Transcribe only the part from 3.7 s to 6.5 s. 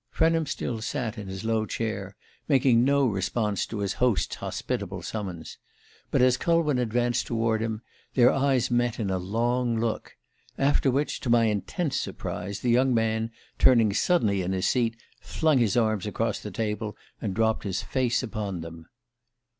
his host's hospitable summons. But as